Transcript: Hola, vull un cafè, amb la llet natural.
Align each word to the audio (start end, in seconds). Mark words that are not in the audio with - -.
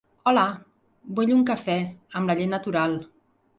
Hola, 0.29 0.45
vull 1.19 1.35
un 1.37 1.45
cafè, 1.51 1.77
amb 2.21 2.31
la 2.33 2.39
llet 2.43 2.53
natural. 2.57 3.01